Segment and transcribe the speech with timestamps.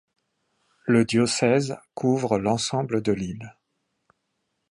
[0.87, 3.55] Le diocèse couvre l'ensemble de l'île.